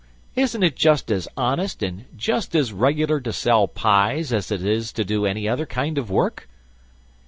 Isn't 0.35 0.63
it 0.63 0.75
just 0.75 1.11
as 1.11 1.27
honest 1.37 1.83
and 1.83 2.05
just 2.17 2.55
as 2.55 2.73
regular 2.73 3.21
to 3.21 3.31
sell 3.31 3.67
pies 3.67 4.33
as 4.33 4.51
it 4.51 4.65
is 4.65 4.91
to 4.93 5.03
do 5.05 5.27
any 5.27 5.47
other 5.47 5.67
kind 5.67 5.99
of 5.99 6.09
work?" 6.09 6.49